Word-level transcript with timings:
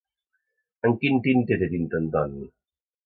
En 0.89 0.95
quin 1.03 1.21
tinter 1.27 1.59
té 1.65 1.69
tinta 1.75 2.01
en 2.05 2.09
Ton? 2.17 2.35